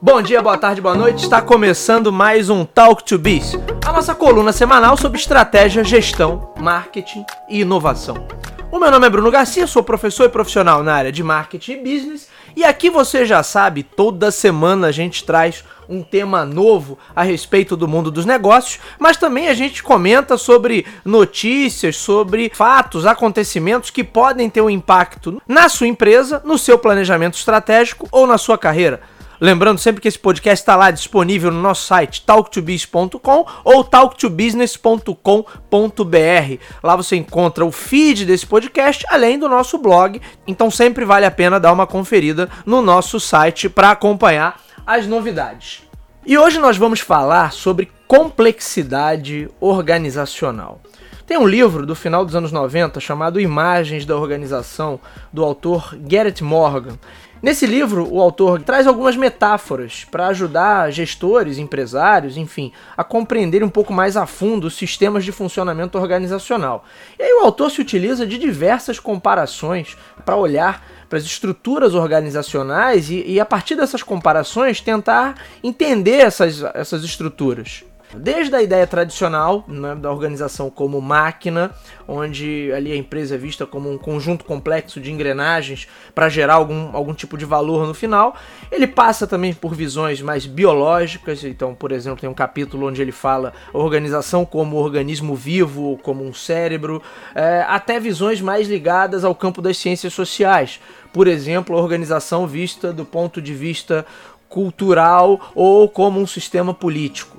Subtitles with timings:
[0.00, 1.24] Bom dia, boa tarde, boa noite.
[1.24, 3.52] Está começando mais um Talk to Biz,
[3.86, 8.26] a nossa coluna semanal sobre estratégia, gestão, marketing e inovação.
[8.72, 11.82] O meu nome é Bruno Garcia, sou professor e profissional na área de marketing e
[11.82, 17.22] business, e aqui você já sabe, toda semana a gente traz um tema novo a
[17.22, 23.90] respeito do mundo dos negócios, mas também a gente comenta sobre notícias, sobre fatos, acontecimentos
[23.90, 28.58] que podem ter um impacto na sua empresa, no seu planejamento estratégico ou na sua
[28.58, 29.00] carreira.
[29.40, 36.62] Lembrando sempre que esse podcast está lá disponível no nosso site talktobiz.com ou talktobusiness.com.br.
[36.82, 40.20] Lá você encontra o feed desse podcast, além do nosso blog.
[40.46, 45.82] Então sempre vale a pena dar uma conferida no nosso site para acompanhar as novidades.
[46.24, 50.80] E hoje nós vamos falar sobre complexidade organizacional.
[51.26, 54.98] Tem um livro do final dos anos 90 chamado Imagens da Organização,
[55.30, 56.98] do autor Garrett Morgan.
[57.42, 63.68] Nesse livro, o autor traz algumas metáforas para ajudar gestores, empresários, enfim, a compreender um
[63.68, 66.84] pouco mais a fundo os sistemas de funcionamento organizacional.
[67.18, 73.10] E aí o autor se utiliza de diversas comparações para olhar para as estruturas organizacionais
[73.10, 77.84] e, e, a partir dessas comparações, tentar entender essas, essas estruturas.
[78.14, 81.70] Desde a ideia tradicional né, da organização como máquina,
[82.06, 86.96] onde ali a empresa é vista como um conjunto complexo de engrenagens para gerar algum,
[86.96, 88.34] algum tipo de valor no final,
[88.72, 91.44] ele passa também por visões mais biológicas.
[91.44, 96.32] Então, por exemplo, tem um capítulo onde ele fala organização como organismo vivo, como um
[96.32, 97.02] cérebro,
[97.34, 100.80] é, até visões mais ligadas ao campo das ciências sociais.
[101.12, 104.06] Por exemplo, a organização vista do ponto de vista
[104.48, 107.37] cultural ou como um sistema político.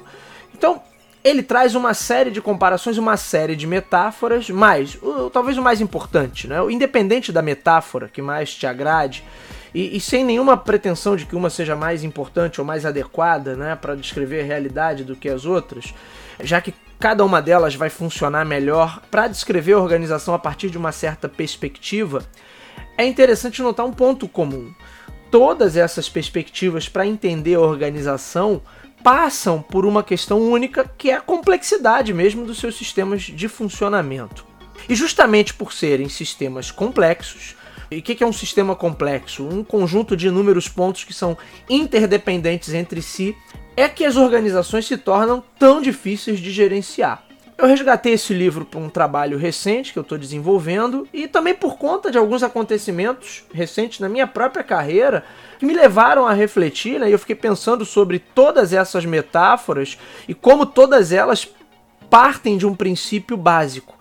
[0.59, 0.81] Então,
[1.23, 5.79] ele traz uma série de comparações, uma série de metáforas, mas o, talvez o mais
[5.79, 6.61] importante, né?
[6.61, 9.23] O independente da metáfora que mais te agrade,
[9.73, 13.75] e, e, sem nenhuma pretensão de que uma seja mais importante ou mais adequada né,
[13.75, 15.93] para descrever a realidade do que as outras,
[16.41, 20.77] já que cada uma delas vai funcionar melhor para descrever a organização a partir de
[20.77, 22.23] uma certa perspectiva,
[22.97, 24.73] é interessante notar um ponto comum.
[25.29, 28.61] Todas essas perspectivas para entender a organização
[29.03, 34.45] passam por uma questão única que é a complexidade mesmo dos seus sistemas de funcionamento.
[34.87, 37.55] E justamente por serem sistemas complexos,
[37.91, 39.43] e o que é um sistema complexo?
[39.43, 41.37] Um conjunto de inúmeros pontos que são
[41.69, 43.35] interdependentes entre si,
[43.75, 47.23] é que as organizações se tornam tão difíceis de gerenciar.
[47.59, 51.77] Eu resgatei esse livro para um trabalho recente que eu estou desenvolvendo e também por
[51.77, 55.25] conta de alguns acontecimentos recentes na minha própria carreira
[55.59, 57.09] que me levaram a refletir, né?
[57.09, 61.49] E eu fiquei pensando sobre todas essas metáforas e como todas elas
[62.09, 63.99] partem de um princípio básico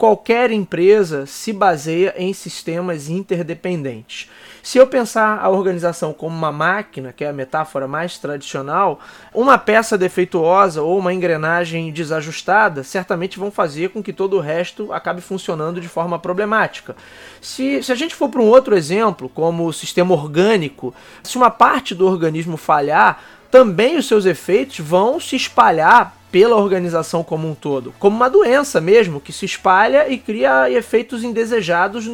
[0.00, 4.30] qualquer empresa se baseia em sistemas interdependentes.
[4.62, 9.00] Se eu pensar a organização como uma máquina, que é a metáfora mais tradicional,
[9.34, 14.92] uma peça defeituosa ou uma engrenagem desajustada certamente vão fazer com que todo o resto
[14.92, 16.94] acabe funcionando de forma problemática.
[17.40, 21.50] Se, se a gente for para um outro exemplo, como o sistema orgânico, se uma
[21.50, 27.54] parte do organismo falhar, também os seus efeitos vão se espalhar pela organização como um
[27.54, 32.06] todo, como uma doença mesmo que se espalha e cria efeitos indesejados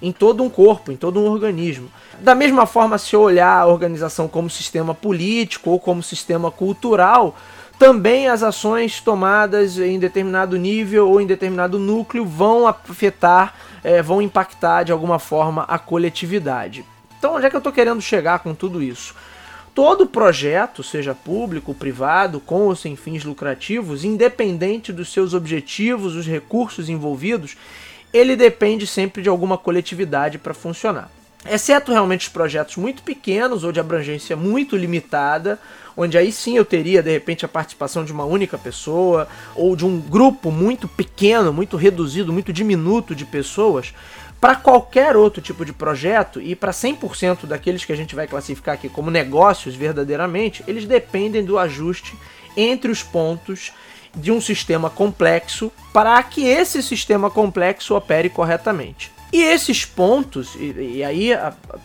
[0.00, 1.90] em todo um corpo, em todo um organismo.
[2.20, 7.36] Da mesma forma, se olhar a organização como sistema político ou como sistema cultural,
[7.78, 14.20] também as ações tomadas em determinado nível ou em determinado núcleo vão afetar, é, vão
[14.20, 16.84] impactar de alguma forma a coletividade.
[17.18, 19.14] Então, onde é que eu estou querendo chegar com tudo isso?
[19.74, 26.26] todo projeto, seja público, privado, com ou sem fins lucrativos, independente dos seus objetivos, os
[26.26, 27.56] recursos envolvidos,
[28.12, 31.10] ele depende sempre de alguma coletividade para funcionar.
[31.48, 35.58] Exceto realmente os projetos muito pequenos ou de abrangência muito limitada,
[35.96, 39.86] onde aí sim eu teria de repente a participação de uma única pessoa ou de
[39.86, 43.94] um grupo muito pequeno, muito reduzido, muito diminuto de pessoas,
[44.38, 48.74] para qualquer outro tipo de projeto e para 100% daqueles que a gente vai classificar
[48.74, 52.14] aqui como negócios verdadeiramente, eles dependem do ajuste
[52.56, 53.72] entre os pontos
[54.14, 59.12] de um sistema complexo para que esse sistema complexo opere corretamente.
[59.32, 61.30] E esses pontos, e, e aí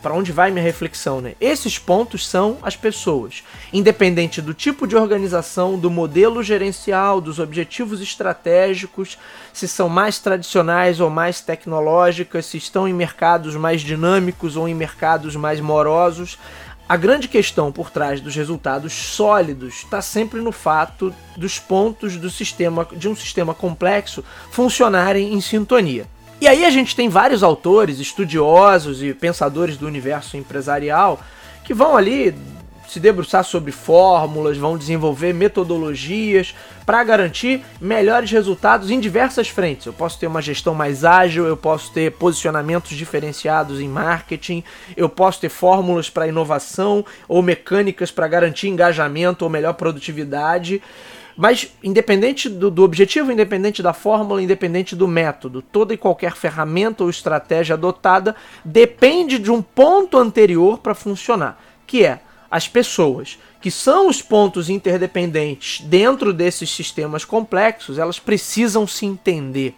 [0.01, 1.35] para onde vai minha reflexão, né?
[1.39, 8.01] Esses pontos são as pessoas, independente do tipo de organização, do modelo gerencial, dos objetivos
[8.01, 9.19] estratégicos,
[9.53, 14.73] se são mais tradicionais ou mais tecnológicas, se estão em mercados mais dinâmicos ou em
[14.73, 16.39] mercados mais morosos.
[16.87, 22.29] A grande questão por trás dos resultados sólidos está sempre no fato dos pontos do
[22.29, 26.05] sistema de um sistema complexo funcionarem em sintonia.
[26.39, 31.19] E aí a gente tem vários autores, estudiosos e pensadores do universo empresarial
[31.63, 32.35] que vão ali
[32.95, 36.55] se debruçar sobre fórmulas, vão desenvolver metodologias
[36.85, 39.85] para garantir melhores resultados em diversas frentes.
[39.85, 44.63] Eu posso ter uma gestão mais ágil, eu posso ter posicionamentos diferenciados em marketing,
[44.95, 50.81] eu posso ter fórmulas para inovação ou mecânicas para garantir engajamento ou melhor produtividade.
[51.35, 57.03] Mas, independente do, do, objetivo, independente da fórmula, independente do método, toda e qualquer ferramenta
[57.03, 62.21] ou estratégia adotada depende de um ponto anterior para funcionar, que é
[62.55, 69.75] as pessoas, que são os pontos interdependentes dentro desses sistemas complexos, elas precisam se entender.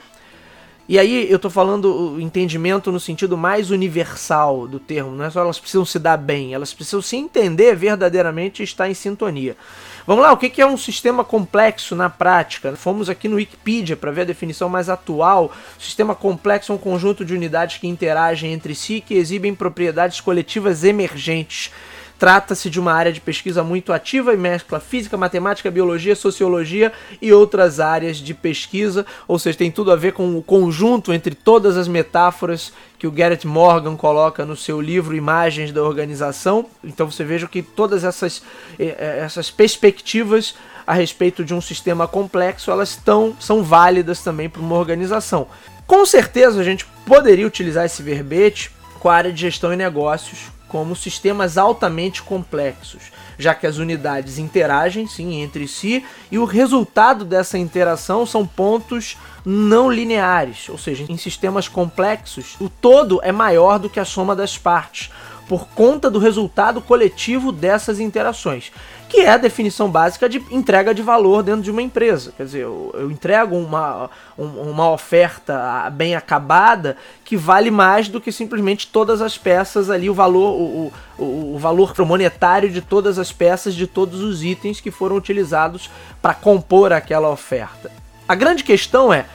[0.88, 5.30] E aí eu estou falando o entendimento no sentido mais universal do termo, não é
[5.32, 9.58] só elas precisam se dar bem, elas precisam se entender verdadeiramente e estar em sintonia.
[10.06, 12.76] Vamos lá, o que é um sistema complexo na prática?
[12.76, 15.52] Fomos aqui no Wikipedia para ver a definição mais atual.
[15.80, 20.22] Sistema complexo é um conjunto de unidades que interagem entre si e que exibem propriedades
[20.22, 21.72] coletivas emergentes
[22.20, 26.92] Trata-se de uma área de pesquisa muito ativa e mescla física, matemática, biologia, sociologia
[27.22, 31.36] e outras áreas de pesquisa, ou seja, tem tudo a ver com o conjunto entre
[31.36, 36.66] todas as metáforas que o Garrett Morgan coloca no seu livro Imagens da Organização.
[36.84, 38.42] Então você veja que todas essas,
[38.80, 40.56] eh, eh, essas perspectivas
[40.88, 45.48] a respeito de um sistema complexo, elas estão, são válidas também para uma organização.
[45.86, 50.57] Com certeza a gente poderia utilizar esse verbete com a área de gestão e negócios,
[50.68, 57.24] como sistemas altamente complexos, já que as unidades interagem sim entre si e o resultado
[57.24, 63.80] dessa interação são pontos não lineares, ou seja, em sistemas complexos, o todo é maior
[63.80, 65.10] do que a soma das partes,
[65.48, 68.72] por conta do resultado coletivo dessas interações
[69.10, 72.34] que é a definição básica de entrega de valor dentro de uma empresa.
[72.36, 78.32] Quer dizer, eu, eu entrego uma, uma oferta bem acabada que vale mais do que
[78.32, 83.32] simplesmente todas as peças ali, o valor, o, o, o valor monetário de todas as
[83.32, 85.90] peças, de todos os itens que foram utilizados
[86.22, 87.92] para compor aquela oferta.
[88.28, 89.26] A grande questão é,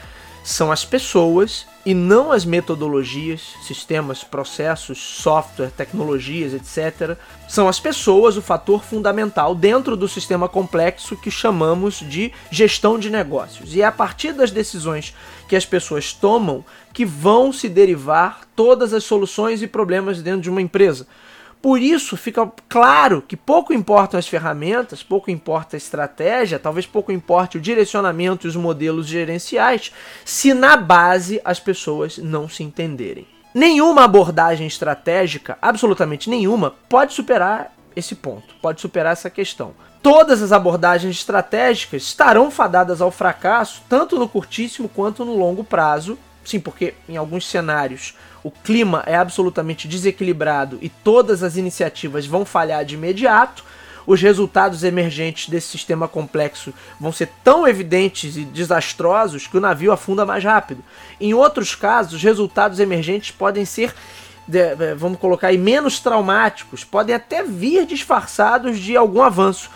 [0.44, 7.16] são as pessoas e não as metodologias, sistemas, processos, software, tecnologias, etc.
[7.48, 13.10] São as pessoas o fator fundamental dentro do sistema complexo que chamamos de gestão de
[13.10, 13.74] negócios.
[13.74, 15.14] E é a partir das decisões
[15.48, 20.50] que as pessoas tomam que vão se derivar todas as soluções e problemas dentro de
[20.50, 21.06] uma empresa.
[21.62, 27.12] Por isso fica claro que pouco importam as ferramentas, pouco importa a estratégia, talvez pouco
[27.12, 29.92] importe o direcionamento e os modelos gerenciais,
[30.24, 33.28] se na base as pessoas não se entenderem.
[33.54, 39.72] Nenhuma abordagem estratégica, absolutamente nenhuma, pode superar esse ponto, pode superar essa questão.
[40.02, 46.18] Todas as abordagens estratégicas estarão fadadas ao fracasso, tanto no curtíssimo quanto no longo prazo.
[46.44, 52.44] Sim, porque em alguns cenários o clima é absolutamente desequilibrado e todas as iniciativas vão
[52.44, 53.64] falhar de imediato,
[54.04, 59.92] os resultados emergentes desse sistema complexo vão ser tão evidentes e desastrosos que o navio
[59.92, 60.82] afunda mais rápido.
[61.20, 63.94] Em outros casos, os resultados emergentes podem ser,
[64.98, 69.70] vamos colocar aí, menos traumáticos, podem até vir disfarçados de algum avanço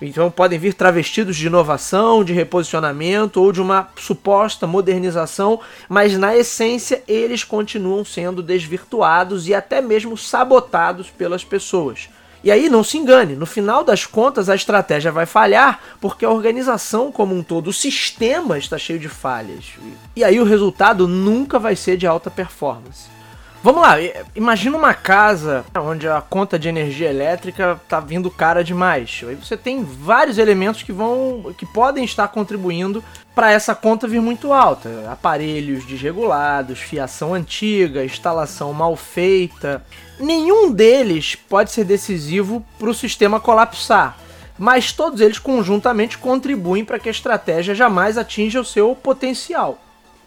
[0.00, 6.34] então podem vir travestidos de inovação, de reposicionamento ou de uma suposta modernização, mas na
[6.34, 12.08] essência eles continuam sendo desvirtuados e até mesmo sabotados pelas pessoas.
[12.42, 16.30] E aí não se engane, no final das contas a estratégia vai falhar porque a
[16.30, 19.74] organização como um todo, o sistema está cheio de falhas.
[20.16, 23.19] E aí o resultado nunca vai ser de alta performance.
[23.62, 23.96] Vamos lá,
[24.34, 29.20] imagina uma casa onde a conta de energia elétrica tá vindo cara demais.
[29.28, 34.22] Aí você tem vários elementos que vão que podem estar contribuindo para essa conta vir
[34.22, 34.88] muito alta.
[35.12, 39.84] Aparelhos desregulados, fiação antiga, instalação mal feita.
[40.18, 44.16] Nenhum deles pode ser decisivo para o sistema colapsar
[44.62, 49.78] mas todos eles conjuntamente contribuem para que a estratégia jamais atinja o seu potencial.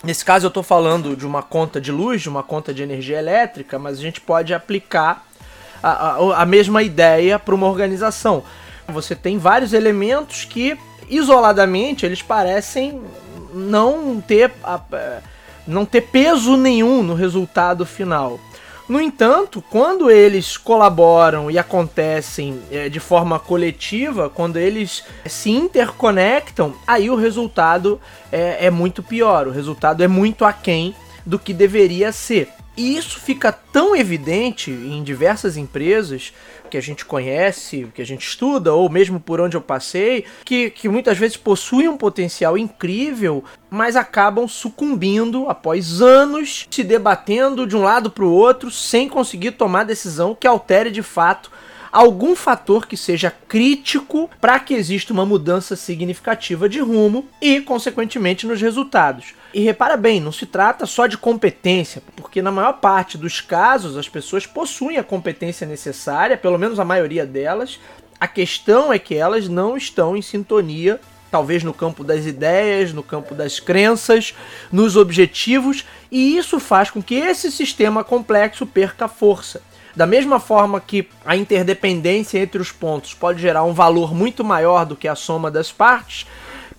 [0.03, 3.17] Nesse caso eu estou falando de uma conta de luz, de uma conta de energia
[3.17, 5.25] elétrica, mas a gente pode aplicar
[5.81, 8.43] a, a, a mesma ideia para uma organização.
[8.89, 10.77] Você tem vários elementos que
[11.09, 13.01] isoladamente eles parecem
[13.53, 14.51] não ter,
[15.65, 18.41] não ter peso nenhum no resultado final.
[18.87, 26.75] No entanto, quando eles colaboram e acontecem é, de forma coletiva, quando eles se interconectam,
[26.85, 27.99] aí o resultado
[28.29, 30.93] é, é muito pior, o resultado é muito aquém
[31.25, 32.49] do que deveria ser.
[32.75, 36.33] E isso fica tão evidente em diversas empresas
[36.73, 40.71] que a gente conhece, que a gente estuda, ou mesmo por onde eu passei, que,
[40.71, 47.77] que muitas vezes possuem um potencial incrível, mas acabam sucumbindo após anos se debatendo de
[47.77, 51.51] um lado para o outro sem conseguir tomar decisão que altere de fato
[51.93, 58.47] algum fator que seja crítico para que exista uma mudança significativa de rumo e, consequentemente,
[58.47, 59.35] nos resultados.
[59.53, 63.95] E repara bem, não se trata só de competência, porque na maior parte dos casos
[63.95, 67.79] as pessoas possuem a competência necessária, pelo menos a maioria delas.
[68.19, 73.01] A questão é que elas não estão em sintonia talvez no campo das ideias, no
[73.01, 74.35] campo das crenças,
[74.71, 79.59] nos objetivos, e isso faz com que esse sistema complexo perca força.
[79.95, 84.85] Da mesma forma que a interdependência entre os pontos pode gerar um valor muito maior
[84.85, 86.25] do que a soma das partes,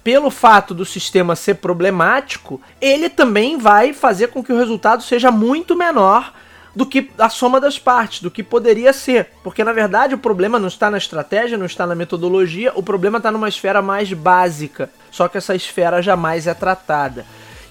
[0.03, 5.31] pelo fato do sistema ser problemático, ele também vai fazer com que o resultado seja
[5.31, 6.33] muito menor
[6.75, 9.31] do que a soma das partes, do que poderia ser.
[9.43, 13.19] Porque na verdade o problema não está na estratégia, não está na metodologia, o problema
[13.19, 14.91] está numa esfera mais básica.
[15.11, 17.25] Só que essa esfera jamais é tratada.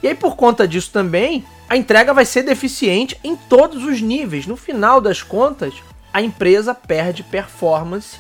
[0.04, 4.46] E aí, por conta disso também, a entrega vai ser deficiente em todos os níveis.
[4.46, 5.74] No final das contas,
[6.12, 8.18] a empresa perde performance,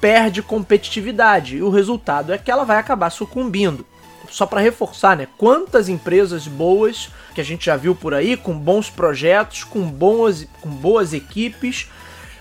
[0.00, 1.58] perde competitividade.
[1.58, 3.84] E o resultado é que ela vai acabar sucumbindo
[4.30, 5.28] só para reforçar, né?
[5.36, 10.48] Quantas empresas boas que a gente já viu por aí, com bons projetos, com, bons,
[10.60, 11.88] com boas equipes,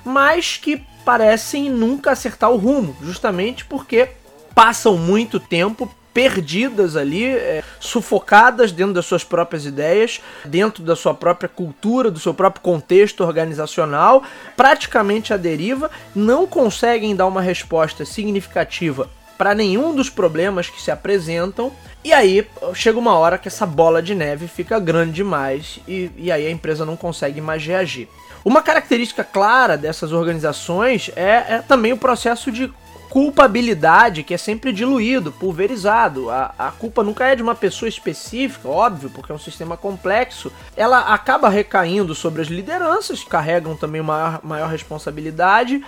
[0.04, 4.10] mas que parecem nunca acertar o rumo, justamente porque
[4.56, 11.14] passam muito tempo perdidas ali, é, sufocadas dentro das suas próprias ideias, dentro da sua
[11.14, 14.24] própria cultura, do seu próprio contexto organizacional,
[14.56, 20.92] praticamente à deriva, não conseguem dar uma resposta significativa para nenhum dos problemas que se
[20.92, 21.72] apresentam.
[22.04, 26.32] E aí chega uma hora que essa bola de neve fica grande demais e, e
[26.32, 28.08] aí a empresa não consegue mais reagir.
[28.44, 32.72] Uma característica clara dessas organizações é, é também o processo de
[33.16, 36.30] culpabilidade que é sempre diluído, pulverizado.
[36.30, 40.52] A, a culpa nunca é de uma pessoa específica, óbvio, porque é um sistema complexo.
[40.76, 45.82] Ela acaba recaindo sobre as lideranças, que carregam também maior, maior responsabilidade,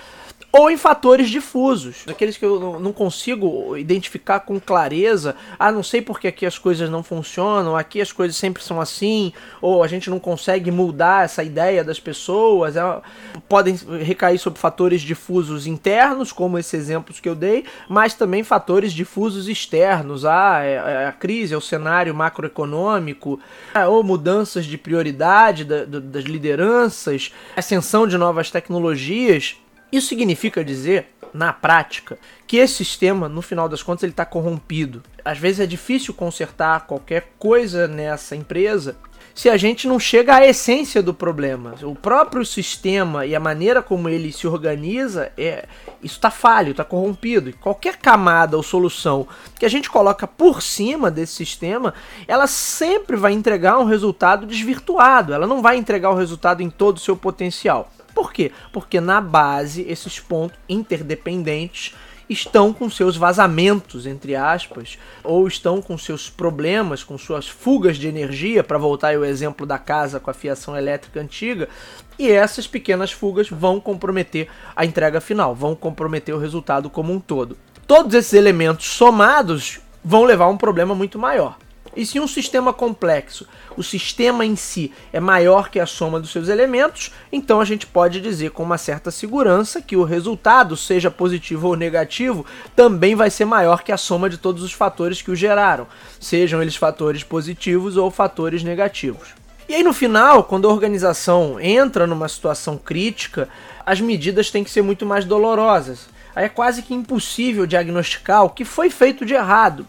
[0.52, 5.36] ou em fatores difusos, aqueles que eu não consigo identificar com clareza.
[5.60, 9.34] Ah, não sei porque aqui as coisas não funcionam, aqui as coisas sempre são assim,
[9.62, 12.76] ou a gente não consegue mudar essa ideia das pessoas.
[12.78, 13.02] É,
[13.48, 18.94] podem recair sobre fatores difusos internos, como esses exemplos que eu dei, mas também fatores
[18.94, 20.26] difusos externos.
[20.26, 23.40] Ah, é, é a crise, é o cenário macroeconômico,
[23.76, 29.58] é, ou mudanças de prioridade da, das lideranças, ascensão de novas tecnologias.
[29.92, 35.02] Isso significa dizer, na prática, que esse sistema, no final das contas, ele está corrompido.
[35.24, 38.98] Às vezes é difícil consertar qualquer coisa nessa empresa
[39.38, 41.76] se a gente não chega à essência do problema.
[41.84, 45.68] O próprio sistema e a maneira como ele se organiza, é,
[46.02, 47.48] isso está falho, está corrompido.
[47.48, 49.28] E qualquer camada ou solução
[49.60, 51.94] que a gente coloca por cima desse sistema,
[52.28, 55.32] ela sempre vai entregar um resultado desvirtuado.
[55.32, 57.92] Ela não vai entregar o resultado em todo o seu potencial.
[58.18, 58.52] Por quê?
[58.74, 61.94] Porque na base esses pontos interdependentes
[62.28, 68.08] estão com seus vazamentos, entre aspas, ou estão com seus problemas, com suas fugas de
[68.08, 71.70] energia, para voltar ao exemplo da casa com a fiação elétrica antiga,
[72.18, 77.20] e essas pequenas fugas vão comprometer a entrega final, vão comprometer o resultado como um
[77.20, 77.56] todo.
[77.86, 81.56] Todos esses elementos somados vão levar a um problema muito maior.
[81.98, 86.32] E se um sistema complexo, o sistema em si é maior que a soma dos
[86.32, 91.10] seus elementos, então a gente pode dizer com uma certa segurança que o resultado, seja
[91.10, 95.32] positivo ou negativo, também vai ser maior que a soma de todos os fatores que
[95.32, 95.88] o geraram,
[96.20, 99.30] sejam eles fatores positivos ou fatores negativos.
[99.68, 103.50] E aí no final, quando a organização entra numa situação crítica,
[103.84, 106.08] as medidas têm que ser muito mais dolorosas.
[106.36, 109.88] Aí é quase que impossível diagnosticar o que foi feito de errado.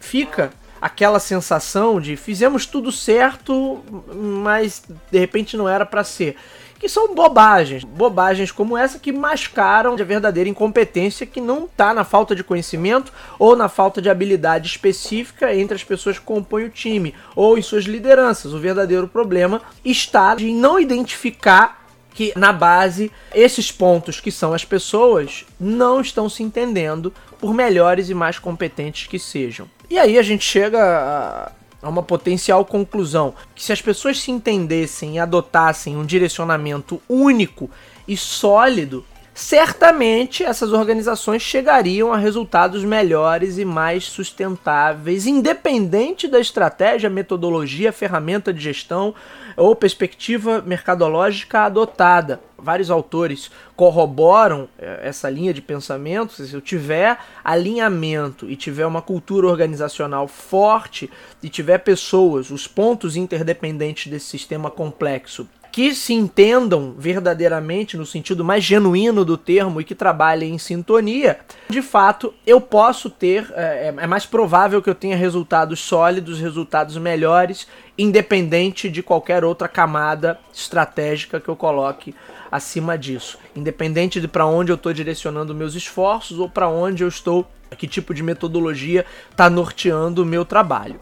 [0.00, 0.50] Fica
[0.80, 3.84] aquela sensação de fizemos tudo certo,
[4.14, 6.36] mas de repente não era para ser.
[6.78, 12.04] Que são bobagens, bobagens como essa que mascaram a verdadeira incompetência que não está na
[12.04, 16.70] falta de conhecimento ou na falta de habilidade específica entre as pessoas que compõem o
[16.70, 18.54] time ou em suas lideranças.
[18.54, 21.79] O verdadeiro problema está em não identificar
[22.12, 28.10] que na base esses pontos que são as pessoas não estão se entendendo por melhores
[28.10, 29.68] e mais competentes que sejam.
[29.88, 31.52] E aí a gente chega a,
[31.82, 37.70] a uma potencial conclusão que se as pessoas se entendessem e adotassem um direcionamento único
[38.06, 39.04] e sólido,
[39.40, 48.52] certamente essas organizações chegariam a resultados melhores e mais sustentáveis, independente da estratégia, metodologia, ferramenta
[48.52, 49.14] de gestão
[49.56, 52.38] ou perspectiva mercadológica adotada.
[52.58, 56.34] Vários autores corroboram eh, essa linha de pensamento.
[56.34, 61.10] Se eu tiver alinhamento e tiver uma cultura organizacional forte
[61.42, 68.44] e tiver pessoas, os pontos interdependentes desse sistema complexo que se entendam verdadeiramente no sentido
[68.44, 73.94] mais genuíno do termo e que trabalhem em sintonia, de fato eu posso ter, é,
[73.96, 80.38] é, mais provável que eu tenha resultados sólidos, resultados melhores, independente de qualquer outra camada
[80.52, 82.14] estratégica que eu coloque
[82.50, 87.08] acima disso, independente de para onde eu estou direcionando meus esforços ou para onde eu
[87.08, 87.48] estou,
[87.78, 91.00] que tipo de metodologia está norteando o meu trabalho.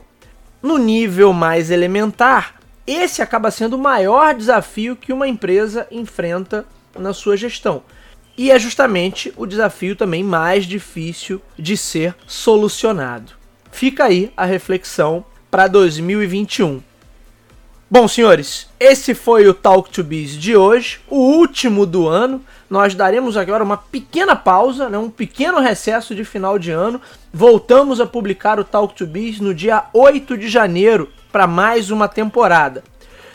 [0.63, 2.58] No nível mais elementar,
[2.95, 6.65] esse acaba sendo o maior desafio que uma empresa enfrenta
[6.99, 7.83] na sua gestão.
[8.37, 13.33] E é justamente o desafio também mais difícil de ser solucionado.
[13.71, 16.81] Fica aí a reflexão para 2021.
[17.91, 22.45] Bom, senhores, esse foi o Talk to Biz de hoje, o último do ano.
[22.69, 27.01] Nós daremos agora uma pequena pausa, né, um pequeno recesso de final de ano.
[27.33, 32.09] Voltamos a publicar o Talk to Biz no dia 8 de janeiro para mais uma
[32.09, 32.83] temporada.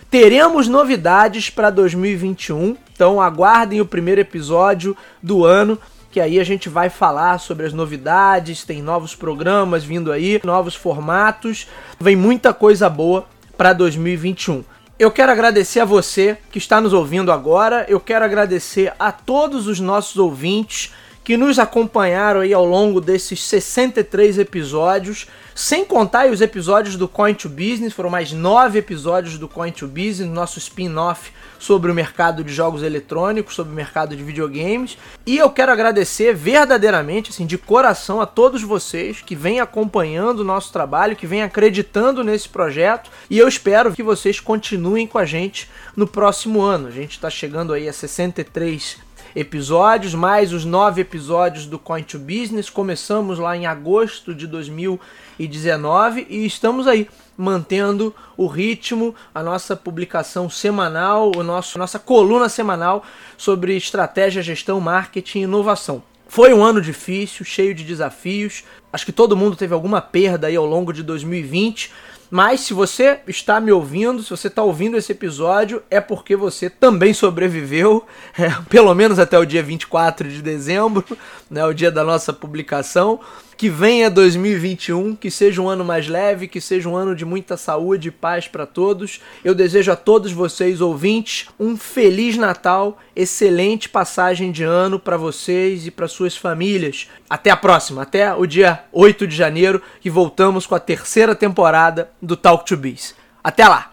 [0.10, 5.80] Teremos novidades para 2021, então aguardem o primeiro episódio do ano,
[6.12, 10.76] que aí a gente vai falar sobre as novidades, tem novos programas vindo aí, novos
[10.76, 11.68] formatos,
[12.00, 13.26] vem muita coisa boa
[13.58, 14.64] para 2021.
[15.00, 19.66] Eu quero agradecer a você que está nos ouvindo agora, eu quero agradecer a todos
[19.66, 26.42] os nossos ouvintes que nos acompanharam aí ao longo desses 63 episódios, sem contar os
[26.42, 31.32] episódios do Coin to Business, foram mais nove episódios do Coin to Business, nosso spin-off
[31.60, 34.98] sobre o mercado de jogos eletrônicos, sobre o mercado de videogames.
[35.26, 40.44] E eu quero agradecer verdadeiramente, assim, de coração a todos vocês que vêm acompanhando o
[40.44, 43.10] nosso trabalho, que vêm acreditando nesse projeto.
[43.30, 46.88] E eu espero que vocês continuem com a gente no próximo ano.
[46.88, 48.98] A gente está chegando aí a 63
[49.36, 52.70] episódios, mais os nove episódios do Coin to Business.
[52.70, 60.50] Começamos lá em agosto de 2019 e estamos aí mantendo o ritmo, a nossa publicação
[60.50, 63.04] semanal, o nosso nossa coluna semanal
[63.38, 66.04] sobre estratégia, gestão, marketing e inovação.
[66.28, 68.64] Foi um ano difícil, cheio de desafios.
[68.92, 71.92] Acho que todo mundo teve alguma perda aí ao longo de 2020,
[72.34, 76.68] mas se você está me ouvindo, se você está ouvindo esse episódio, é porque você
[76.68, 81.06] também sobreviveu, é, pelo menos até o dia 24 de dezembro,
[81.48, 83.20] né, o dia da nossa publicação.
[83.56, 87.56] Que venha 2021, que seja um ano mais leve, que seja um ano de muita
[87.56, 89.22] saúde e paz para todos.
[89.44, 95.86] Eu desejo a todos vocês, ouvintes, um feliz Natal, excelente passagem de ano para vocês
[95.86, 97.08] e para suas famílias.
[97.30, 102.12] Até a próxima, até o dia 8 de janeiro, que voltamos com a terceira temporada
[102.22, 103.16] do Talk to Biz.
[103.44, 103.93] Até lá!